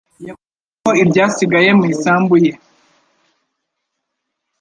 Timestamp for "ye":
2.45-2.51